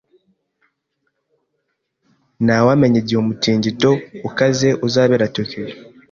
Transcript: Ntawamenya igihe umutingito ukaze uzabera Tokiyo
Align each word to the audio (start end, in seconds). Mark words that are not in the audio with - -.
Ntawamenya 2.43 2.97
igihe 3.01 3.19
umutingito 3.21 3.89
ukaze 4.27 4.69
uzabera 4.87 5.31
Tokiyo 5.35 5.73